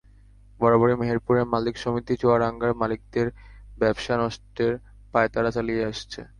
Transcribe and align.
বরাবরই 0.59 0.95
মেহেরপুরের 0.99 1.45
মালিক 1.45 1.75
সমিতি 1.77 2.13
চুয়াডাঙ্গার 2.21 2.71
মালিকদের 2.73 3.27
ব্যবসা 3.79 4.13
নষ্টের 4.17 4.73
পাঁয়তারা 5.13 5.49
চালিয়ে 5.51 5.83
আসছে। 5.85 6.21